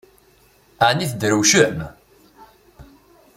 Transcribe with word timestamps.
Ɛni 0.87 1.05
tedrewcem? 1.11 1.77